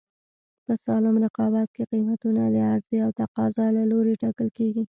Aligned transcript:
په 0.65 0.73
سالم 0.83 1.15
رقابت 1.25 1.67
کې 1.75 1.83
قیمتونه 1.91 2.43
د 2.53 2.57
عرضې 2.71 2.97
او 3.05 3.09
تقاضا 3.21 3.65
له 3.77 3.83
لورې 3.91 4.19
ټاکل 4.21 4.49
کېږي. 4.57 4.83